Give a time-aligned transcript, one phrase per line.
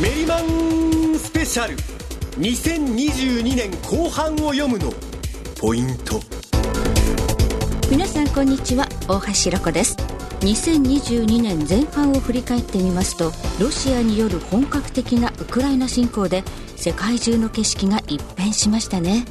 [0.00, 1.76] メリマンスペシャル。
[2.38, 4.90] 2022年後半を読むの。
[5.60, 6.18] ポイント。
[7.90, 8.88] 皆さんこんにちは。
[9.08, 9.98] 大橋ロコです。
[10.40, 13.30] 2022年前半を振り返ってみますと
[13.62, 16.44] ロシアによる本格的なウクライナ侵攻で
[16.76, 19.26] 世界中の景色が一変しましたね。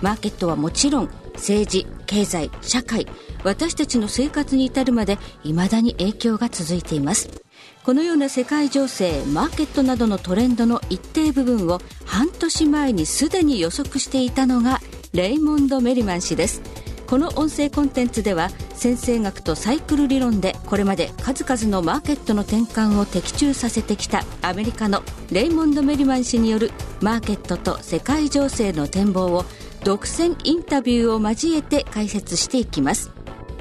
[0.00, 3.08] マーケットはもちろん政治経済社会
[3.42, 7.43] 私たちの生活に至るまで未だに影響が続いています。
[7.84, 14.80] このような世界情勢マーケットなどのトレンドの一定部分を半年前にすでに予測していたのが
[15.12, 16.62] レイモンド・メリマン氏です。
[17.06, 26.70] この音声コンテンツでは先生学とサイクル理論でこれまで数々のマーケットの転換を的中させてきたアメリカのレイモンド・メリマン氏による
[27.02, 29.44] マーケットと世界情勢の展望を
[29.84, 33.10] 独占インタビューを交えて解説していきます。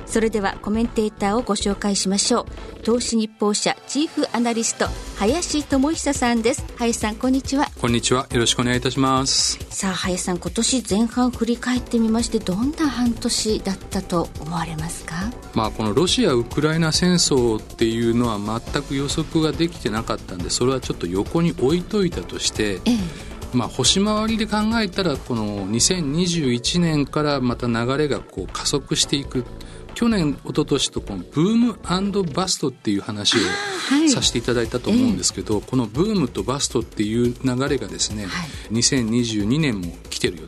[0.06, 2.46] それではコメンテーターをご紹介しましょ
[2.80, 2.84] う。
[2.84, 6.66] 投資日報社チーフアナリスト林智久さんです。
[6.78, 7.68] 林さんこんにちは。
[7.80, 8.28] こんにちは。
[8.32, 9.58] よろしくお願いいたします。
[9.70, 15.16] さあ林さん今年前半振り返ってみましてどんな半年だったと思われますか？
[15.54, 23.34] まあこのロシア・ウクライナ戦争っていうのは全く予測ができてなかったんでそれはちょっと横に置いといたとして、ええ。
[23.54, 29.46] まあ、星回りで考えたらこの2021年からまた流れがこう加速していく
[29.94, 33.40] 去年一昨年とこのブームバストっていう話を
[34.10, 40.48] させていただいたと思うんですけど、はい、このブームとバストっていう流れがですね、はい、2022年も来てるよ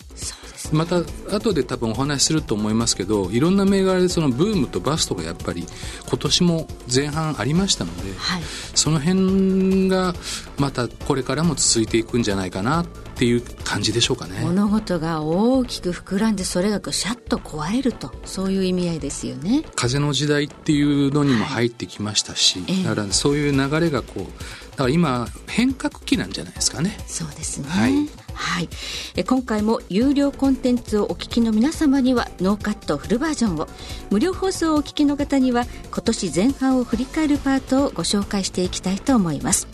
[0.74, 0.98] また
[1.34, 5.66] 後で多分お話しすると思いますけどいろんな銘柄でそのブームとバストがやっぱり
[6.08, 8.42] 今年も前半ありましたので、はい、
[8.74, 10.14] その辺が
[10.58, 12.86] またこれからも続いていくんじゃないかなっ
[13.18, 14.42] ていう感じでしょうかね。
[14.42, 19.64] 物事が大きく膨らんでそれがシャッと壊れるとそういう意味合いですよね。
[19.76, 26.98] 風の時代っていうのにも入ってきましたし、はい、だからそういう流れがこうだから今変革期なんじゃないですかね。
[27.08, 27.70] そうですね。
[27.70, 27.94] はい。
[28.34, 28.70] はい、
[29.16, 33.68] え今回も有料コンテンツをお聞きの皆様にはノーカットフルバージョンを。
[34.12, 39.70] 無料放送をお聞きの方には今年前半を振り返るパートをご紹介していきたいと思います。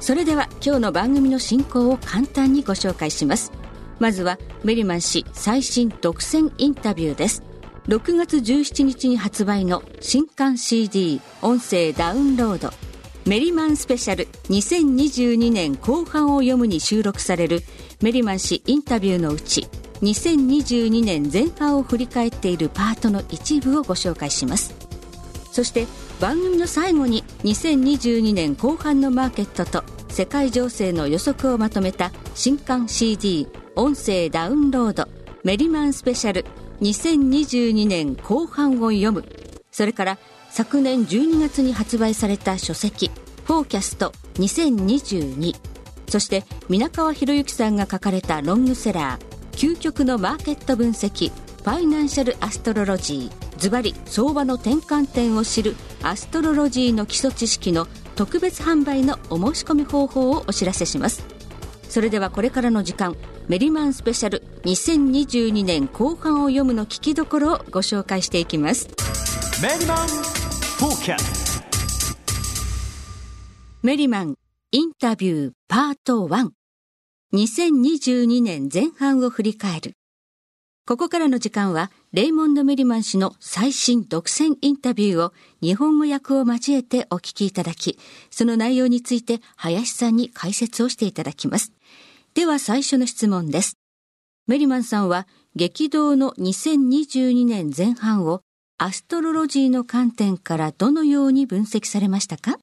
[0.00, 3.52] それでは今日の番組の進行を簡単にご紹介します。
[3.98, 7.42] まずはメリマン氏最新独占インタビューです。
[7.88, 12.72] 6月17日に発売の新刊 CD 音声ダウンロード
[13.26, 17.62] メリマンスペシャル2022年後半を読むに収録される
[18.02, 19.66] メリマン氏インタビューのうち
[20.02, 24.74] 2022年前半を振り返っているパートの一部をご紹介します。
[25.50, 25.86] そして
[26.20, 35.08] 番組の最後に2022年後半のマーケットと世界情勢の予測をまとめた新刊 CD 音声ダウンロード
[35.44, 36.44] メリマンスペシャル
[36.82, 39.24] 2022年後半を読む。
[39.70, 40.18] それから
[40.54, 43.10] 昨年12月に発売された書籍
[43.44, 45.52] フォーキャスト2022
[46.06, 53.58] そして皆川博之さんが書かれたロングセラー究極のマーケット分析ファイナンシャルアストロロジー。
[53.58, 61.24] ズバリ相場の転換点を知るアストロロジーの基礎知識の特別販売のお申し込み方法をお知らせします。
[61.88, 63.16] それではこれからの時間
[63.48, 68.88] メリマンスペシャル2022年後半を読むの聞きどころをご紹介していきます。
[69.62, 71.16] メリマンャ
[73.82, 74.34] メリマン
[74.72, 76.50] インタビューパート1
[77.34, 79.92] 2022年前半を振り返る
[80.86, 85.32] ここからの時間は、レイモンド・メリマン氏の最新独占インタビューを
[85.62, 87.98] 日本語訳を交えてお聞きいただき、
[88.30, 91.72] その内容について林さんに解説をしていただきます。
[92.34, 93.78] では最初の質問です。
[94.46, 95.26] メリマンさんは
[95.56, 98.42] 激動の2022年前半を
[98.86, 102.58] アストロロジーの観点からどのように分析されましたか？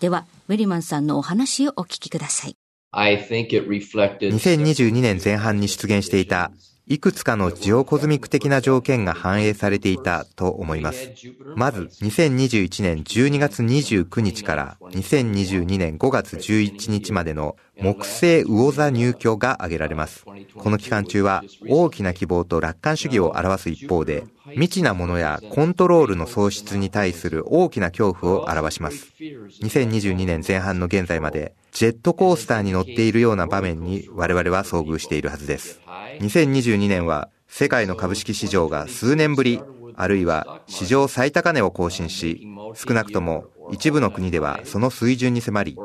[0.00, 2.56] では、メリマンさんのお話をお聞きください。
[2.92, 6.50] 2022年前半に出現していた
[6.88, 11.12] いくつかのジオコズミック的な条件が反映されていたと思います。
[11.54, 20.24] まず、2021年12月29日から2022年5月11日までの木星魚座入居が挙げられます。
[20.56, 29.12] この期間中は大きな希望と楽観主義を表す一方で、未知なものやコントロールの喪失に対する大きな恐怖を表します。
[29.18, 35.80] 2022年前半の現在まで、ジェットコースターに乗っているような場面に我々は遭遇しているはずです。
[36.20, 39.60] 2022年は世界の株式市場が数年ぶり、
[39.96, 45.76] あるいは史上最高値を更新し、少なくとも一部の国ではその水準に迫り、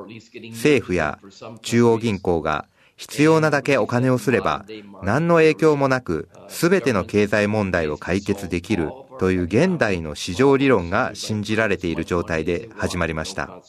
[0.52, 1.20] 政府や
[1.62, 2.66] 中央銀行が
[3.00, 4.66] 必要なだけお金をすれば、
[5.04, 13.62] 何の影響もなく全ての経済問題を解決できるという現代の市場理論が信じられている状態で始まりました。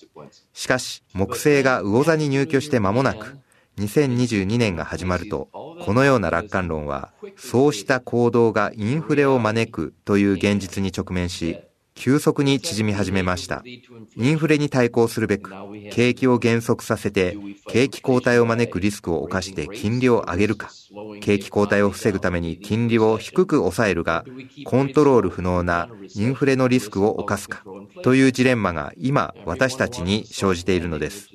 [0.52, 3.38] しかし、木星が魚座に入居して間もなく、
[3.78, 11.58] 2022年が始まると、このような楽観論は、そうした行動がインフレを招くという現実に直面し、
[12.00, 13.62] 急速に縮み始めました。
[14.16, 15.52] インフレに対抗するべく、
[15.92, 17.36] 景気を減速させて、
[17.68, 20.70] 景気後退を招くリスクを冒して金利を上げるか、
[21.20, 24.24] 景気後退を防ぐために金利を低く抑えるが、
[24.64, 27.62] コントロール不能なインフレのリスクを冒すか、
[28.02, 31.28] というジレンマが今、私たちに生じているのです。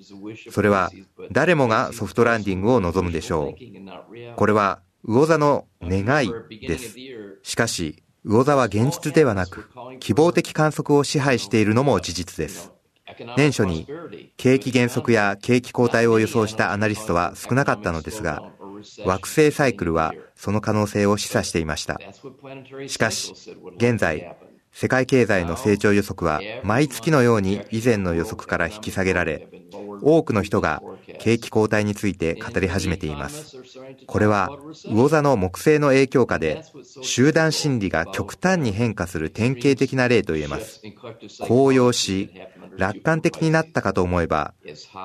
[0.50, 0.89] それは、
[1.31, 4.35] 誰もがソフトランディングを望むでしょう。
[4.35, 6.33] これは、魚座の願い
[6.68, 6.95] です。
[7.44, 9.69] しかし、魚座は現実ではなく、
[10.00, 12.72] 希望的観測を支配しているのも事実です。
[13.38, 13.88] 年初に
[14.36, 18.44] 景気減速や景気後退を予想したアナリストは少なかったのですが、
[19.06, 22.00] 惑星サイクルはその可能性を示唆していました。
[22.88, 23.33] しかし、
[23.77, 24.36] 現在、
[24.77, 29.48] 世界経済の成長予測は毎月のように以前の予測から引き下げられ、
[30.01, 30.83] 多くの人が
[31.18, 33.56] 景気後退について語り始めています。
[34.06, 34.51] これは
[34.92, 36.62] 魚座の木星の影響下で
[37.01, 40.81] 集団心理が極端に変化する典型的な例と言えます。
[41.39, 42.30] 高揚し、
[42.78, 44.54] 楽観的になったかと思えば、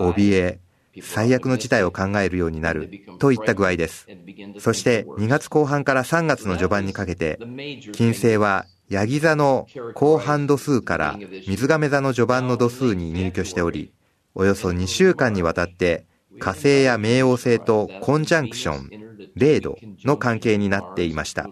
[0.01, 0.59] 怯え、
[1.01, 2.91] 最悪の事態を考えるようになる
[3.21, 4.09] といった具合です。
[4.59, 7.39] そして2月後半から3月の序盤にかけて、
[7.93, 11.17] 金星はヤギ座の後半度数から
[11.47, 13.93] 水亀座の序盤の度数に入居しており、
[14.35, 16.07] およそ2週間にわたって
[16.41, 18.91] 火星や冥王星とコンジャンクション、
[19.37, 21.49] 0度の関係になっていました。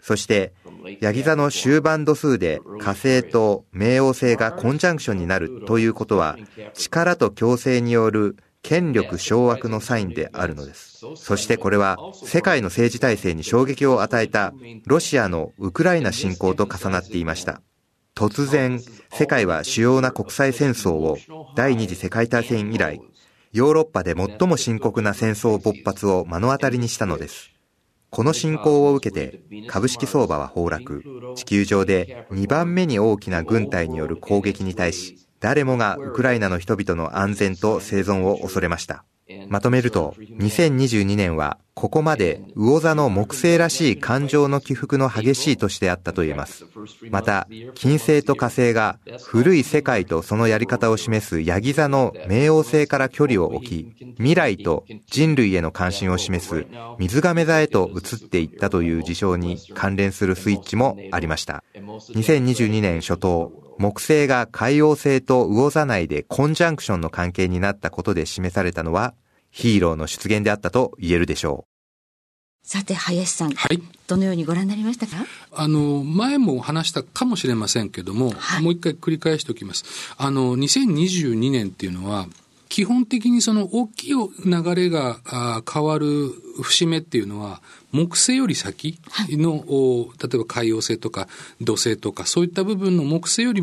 [0.00, 0.54] そして、
[1.00, 6.38] ヤギ座の終盤度数で火星と冥王星がコンジャンクションになるということは、
[6.72, 8.36] 力と強制による
[8.68, 11.02] 権力掌握のサインであるのです。
[11.16, 14.52] そしてこれは世界の政治体制に衝撃を与えた
[14.84, 17.62] ロシアのウクライナ侵攻と重なっていました。
[18.14, 18.78] 突然、
[19.10, 21.16] 世界は主要な国際戦争を
[21.56, 23.00] 第二次世界大戦以来、
[23.52, 27.50] ヨーロッパで最も深刻な戦争勃発を目の当たりにしたのです。
[28.10, 31.02] この侵攻を受けて株式相場は崩落、
[31.36, 39.04] 地球上で2番目に大きな軍隊による攻撃に対し、誰もがウクライナの人々の安全と生存を恐れました。
[39.48, 46.64] まとめると、2022年はここまで魚座の木星らしい感情の起伏の激しい年であったと言えます。
[47.10, 56.66] また、金星と火星が古い世界とそのやり方を示すヤギ座の冥王星から距離を置き、未来と人類への関心を示す
[56.98, 61.62] 水亀座へと移っていったという事象に関連するスイッチもありました。
[61.76, 69.14] 2022年初頭、木星が海王星と魚座内でコンジャンクションの関係になったことで示されたのは、
[69.50, 71.68] ヒーローの出現であったと言えるでしょう。
[72.66, 73.52] さて、林さん。
[73.52, 73.82] はい。
[74.06, 75.24] どのようにご覧になりましたか？
[75.52, 79.84] あの、前も話したかもしれませんけども、はい、もう一回繰り返しておきます。
[80.18, 82.26] あの、2022年っていうのは、
[82.68, 85.18] 基本的にその大きい流れが
[85.72, 86.06] 変わる
[86.62, 87.62] 節目っていうのは、
[87.92, 88.98] 木星より先
[89.30, 91.28] の、はい、例えば海洋星とか
[91.60, 93.62] 土星とか、そういった部分の木星より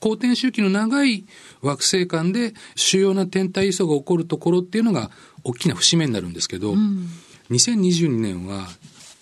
[0.00, 1.24] 公転周期の長い
[1.60, 5.10] 惑星間で主要な天体位相が起こるところっていうのが
[5.44, 7.08] 大きな節目になるんですけど、うん、
[7.50, 8.68] 2022年は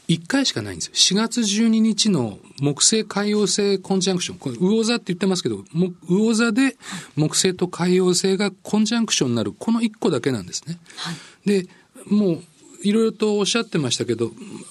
[0.09, 1.19] 1回しかないんですよ。
[1.19, 4.39] 4月12日の木星海洋星コンジャンクション。
[4.39, 5.65] これ、魚座って言ってますけど、
[6.09, 6.77] 魚座で
[7.17, 10.79] 木星と海洋星がコンジャンクションになる、この1個だけなんですね。
[10.97, 11.69] はい、で、
[12.07, 12.43] もう、
[12.83, 14.31] いろいろとおっしゃってましたけど、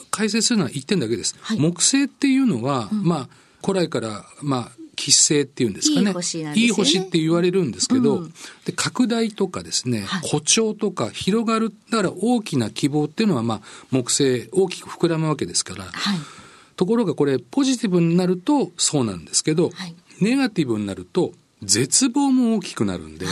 [0.09, 1.35] 解説するのは1点だけです。
[1.41, 3.29] はい、木星っていうのは、うん、まあ、
[3.65, 6.07] 古来から、まあ、吉星っていうんですかね。
[6.07, 6.53] いい星ね。
[6.55, 8.33] いい星って言われるんですけど、うん、
[8.65, 16.17] で拡大とかですね、はい、誇張とか広がる、だから大きな希望っていうのは、まあ、木星大きく膨らむわけですから、はい、
[16.75, 23.27] ところがこれ、ポジティブになるとそうなんですけど、はい、ネガティブになると、絶望も大きくなるんで、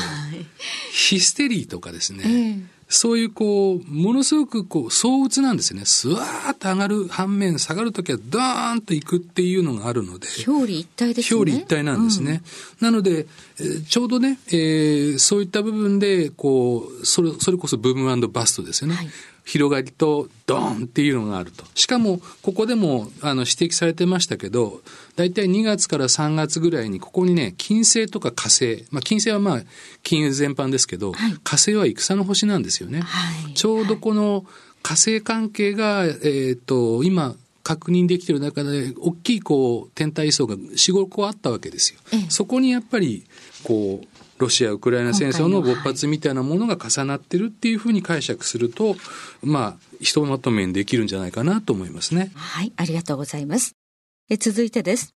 [0.92, 5.86] ヒステリーとかですね、えーそういうこう、ものすごくこう、相打なんですよね。
[5.86, 10.28] スワーッと上がる反面、下がるときはドーンといくっていうのがあるので。
[10.48, 11.36] 表裏一体ですね。
[11.36, 12.44] 表裏一体なんですね。
[12.82, 13.26] うん、なので、
[13.90, 18.96] ちょうどね、えー、そういった部分で、こう、それ、それこそブームバストですよね。
[18.96, 19.10] はい
[19.46, 21.66] 広がりとドーンっていうのがあると。
[21.76, 24.82] しかも、ここでもあの指摘されてましたけど、
[25.16, 29.62] 大体2月から3月ぐらいにここにね、金星とか火星、まあ金星はまあ
[30.02, 33.02] 金融全般ですけど、はい、火星は戦の星なんですよね。
[33.02, 34.46] はい、ちょうどこの
[34.82, 42.00] 火星関係が、えっ、ー、と、今、確認できている中で、大きいこう、天体位相が4、5個あったわけですよ。
[42.12, 43.26] ええ、そこにやっぱり、
[43.64, 48.96] こう、ロシア・ウクライナ戦争の勃発みたいなものが重なってるっていうふうに解釈すると、
[49.42, 52.32] まあ、ひとまとめにできるんじゃないかなと思いますね。
[52.36, 53.76] はい、ありがとうございます。
[54.30, 55.14] え続いてです。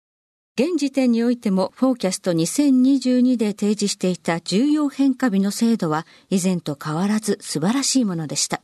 [0.56, 8.62] 現時点においてもフォーキャスト2022で提示していた重要変化日の制度は以前と変わらず素晴らしいものでした。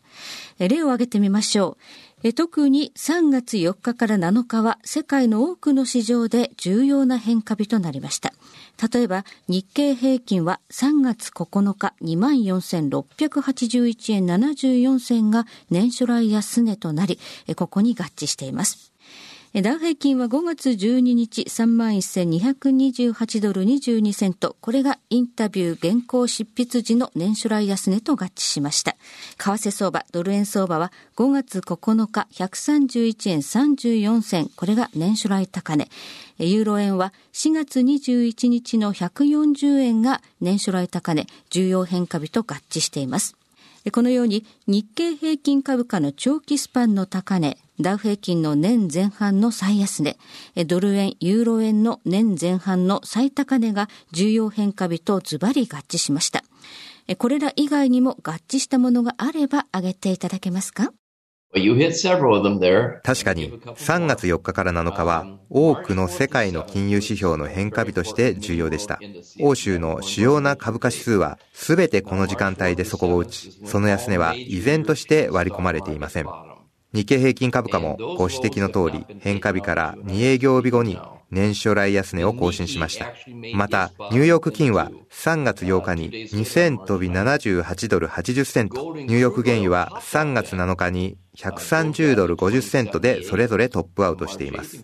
[0.61, 1.76] 例を挙げてみましょう。
[2.35, 8.35] 特に3月4日から7日は世界の多くの市場で重要な変化日となりました。
[8.93, 17.19] 例えば日経平均は3月9日24,681円74銭が年初来安値となり、
[17.57, 18.89] ここに合致しています。
[19.52, 24.57] ダウ平均は5月12日31,228ドル22セント。
[24.61, 28.92] これがインタビュー原稿執筆時の年初来安値と合致しました。
[28.92, 28.99] 為
[29.38, 34.50] 替相場、ドル円相場は5月9日131円34銭。
[34.54, 35.88] これが年初来高値。
[36.38, 43.35] ユーロ円は4月21日の140円が年初来高値、重要変化日と合致しています。
[43.92, 50.19] このように日経平均株価の長期スパンの高値、ダウ平均の年前半の最安値、
[50.67, 56.43] ドル円、ユーロ円の年前半の最高値が重要変化日とズバリ合致しました。
[57.17, 60.93] これら以外にも合致したものがあれば挙げていただけますか？
[61.53, 61.63] 確
[63.25, 69.01] かに3月4日から7日は多くの世界の金融指標の変化日として重要でした。
[69.41, 76.27] 欧州の主要な株価指数は全てこの時間帯で底を打ち、その安値は依然として割り込まれていません。
[76.92, 80.99] 日経平均株価もご指摘の通り変化日から2営業日後に
[81.30, 83.12] 年初来安値を更新しました。
[83.54, 94.78] また、ニューヨーク金は3月8日に2000飛び78ドル80セント、ニューヨーク原油は3月7日に130ドル50セントでそれぞれトップアウトしています。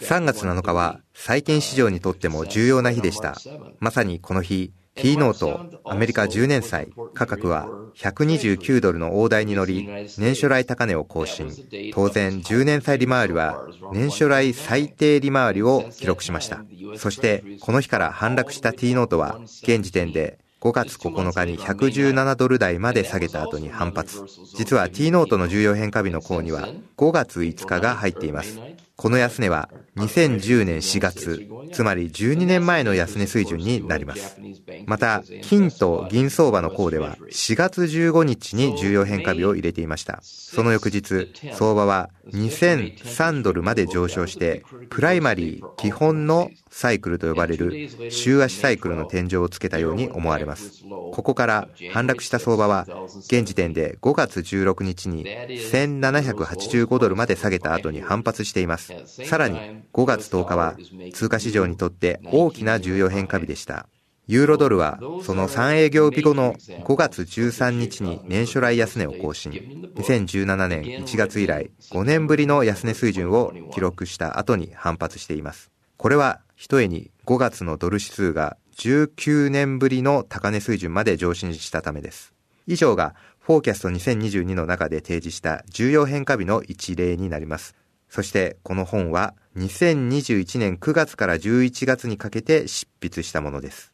[0.00, 3.36] 3月7日は債券市場にとっても重要な日でした。
[3.78, 11.50] まさにこの日、T ノート、アメリカ10年債、価格は129ドルの大台に乗り、年初来高値を更新。
[11.92, 16.64] 当然、10年債利回りは年初来最低利回りを記録しました。
[16.96, 24.22] そして、この日から反落した T ノートは、現時点で5月9日に117ドル台まで下げた後に反発。
[24.56, 28.60] 実は T ノートの重要変化日の項には5月5日が入っています。
[29.02, 34.40] この安値は2010年4月、つまり12年前の安値水準になります。
[34.86, 40.20] また、金と銀相場の項では4月15日に重要変化日を入れていました。
[40.22, 50.84] その翌日、相場は2003ドルまで上昇して、プライマリー基本のサイクルと呼ばれる週足サイクルの天井をつけたように思われます。
[51.12, 52.86] ここから反落した相場は、
[53.26, 58.91] 現時点で5月16日に1785ドルまで下げた後に反発しています。
[59.06, 59.58] さらに
[59.92, 60.76] 5月10日は
[61.12, 63.88] 通貨市場にとって大きな重要変化日でした。
[64.28, 69.52] ユーロドルはその3営業日後の5月13日に年初来安値を更新。
[69.96, 75.70] 2017年1月以来5年ぶりの安値水準を記録した後に反発しています。
[75.96, 82.32] これは一重に5月のドル指数が19年ぶりの高値水準まで上昇したためです。
[82.66, 87.74] 以上がフォーキャスト2022の中で提示した重要変化日の一例になります。
[88.12, 93.90] そしてこの本は2021年9月から11月にかけて執筆したものです。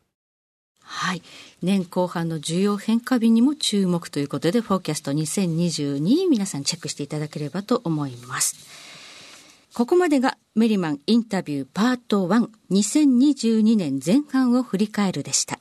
[0.83, 1.23] はい。
[1.63, 8.57] 年後半の重要変化日にも注目ということで、フォーキャスト2022皆さんチェックしていただければと思います。
[9.73, 15.61] ここまでがメリマンインタビューパート1 2022年前半を振り返るでした。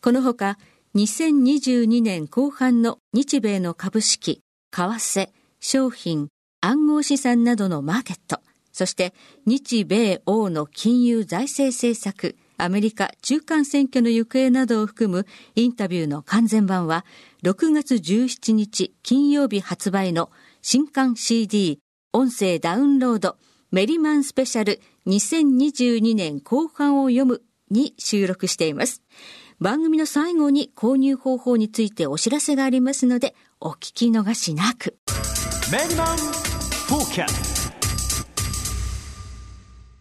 [0.00, 0.58] このほか
[0.94, 6.28] 2022年後半の日米の株式、為替、商品、
[6.64, 8.40] 暗号資産などのマーケット、
[8.72, 9.12] そして
[9.44, 17.04] 日米欧の金融財政政策、アメリカ中間選挙の行方などを含むインタビューの完全版は
[17.42, 20.30] 6月17日金曜日発売の
[20.62, 21.80] 新刊 CD
[22.14, 23.36] 音声ダウンロード
[23.70, 29.02] メリマンスペシャル2022年後半を読むに収録しています。
[29.60, 34.96] 番組の最後に購入方法についてお知らせがありますのでお聞き逃しなく。
[35.70, 36.53] メリマン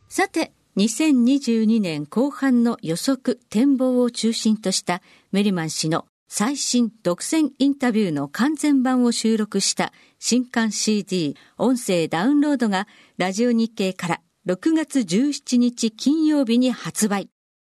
[0.10, 12.88] さて、2022年後半の予測展望を中心としたメリマン氏の最新独占インタビューの完全版を収録した新刊 CD 音声ダウンロードが
[13.18, 17.30] ラジオ日経から6月17日金曜日に発売。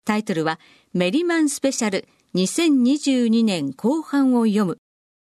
[0.07, 0.59] タイトルは
[0.95, 4.79] メリマンスペシャル2022年後半を読む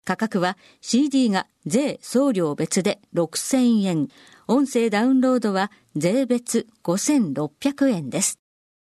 [0.09, 4.07] 価格は CD が税送料別で6000円、
[4.47, 8.39] 音声ダウンロードは税別5600円です。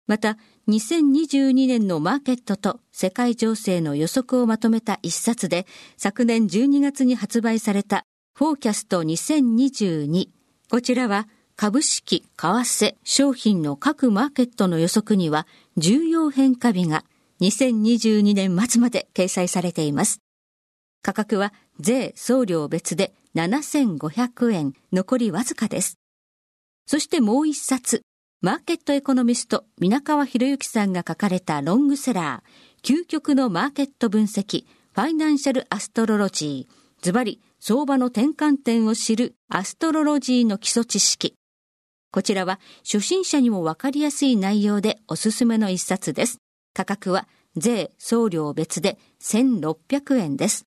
[0.07, 8.03] また、2022年のマーケットと世界情勢の予測をまとめた一冊で、昨年12月に発売された
[8.33, 10.27] フォーキャスト2022。
[10.69, 17.05] こちらは株式、為替、商品の各マーケットの予測には重要変化日が
[17.39, 20.24] 2022年末まで掲載されています。
[21.05, 25.99] 価格は税、送料別で7500円、残りわずかです。
[26.87, 28.01] そしてもう一冊、
[28.41, 41.35] マーケットエコノミスト、皆川博之さんが書かれたロングセラー、究極のマーケット分析、ファイナンシャルアストロロジー、ズバリ、相場の転換点を知るアストロロジーの基礎知識。
[42.11, 46.39] こちらは初心者にもわかりやすい内容でおすすめの一冊です。
[46.73, 50.65] 価格は税、送料別で1600円です。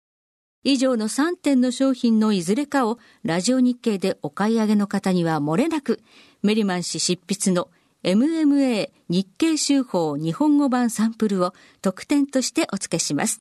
[0.65, 6.01] 以上の3点の商品のいずれかをラジオ日経でお買い上げの方には漏れなく、
[6.43, 7.69] メリマン氏執筆の
[8.05, 13.41] MMA 日経週報日本語版サンプルを特典としてお付けします。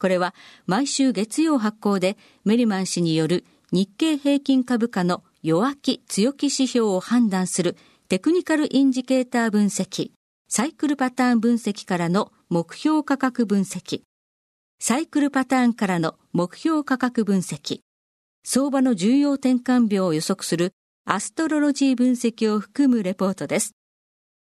[0.00, 0.34] これは
[0.66, 7.76] 毎週月曜発行でメリマン氏による日経平均株価の弱気強気指標を判断する
[8.08, 10.10] テクニカルインジケーター分析、
[10.48, 14.02] サイクルパターン分析からの目標価格分析、
[14.80, 17.80] サイクルパターンからの目標価格分析、
[18.44, 20.72] 相場の重要転換秒を予測する
[21.04, 23.74] アストロロジー分析を含むレポートです。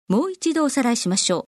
[0.09, 1.45] もう一度おさらいしましょう。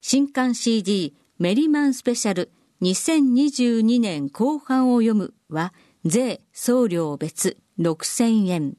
[0.00, 2.50] 新刊 CD メリマンスペシャル
[2.82, 5.72] 2022年後半を読むは
[6.04, 8.74] 税送料別6000円。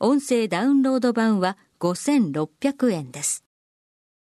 [0.00, 3.41] 音声ダウンロード版は5600円です。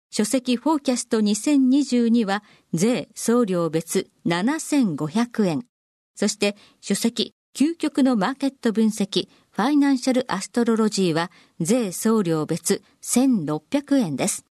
[0.09, 5.65] 書籍フォーキャスト2022は税送料別7500円。
[6.15, 14.45] そして書籍究極のマーケット分析ファイナンシャルアストロロジーは税送料別1600円です。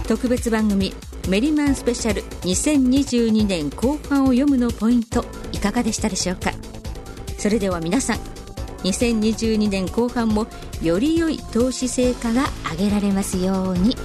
[0.07, 0.93] 特別番組
[1.27, 6.51] メリマンスペシャル2022年後半を読むのポイントいかがでしたでしょうか？
[7.39, 8.17] それでは皆さん
[8.83, 10.45] 2022年後半も
[10.83, 12.45] より良い投資成果が
[12.77, 13.95] 上げられますように。